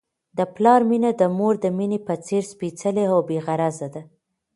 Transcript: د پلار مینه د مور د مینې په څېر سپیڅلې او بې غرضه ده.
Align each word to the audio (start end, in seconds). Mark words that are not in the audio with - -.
د 0.37 0.39
پلار 0.55 0.81
مینه 0.89 1.11
د 1.21 1.23
مور 1.37 1.55
د 1.63 1.65
مینې 1.77 1.99
په 2.07 2.13
څېر 2.25 2.43
سپیڅلې 2.53 3.05
او 3.13 3.19
بې 3.27 3.37
غرضه 3.45 3.87
ده. 3.93 4.01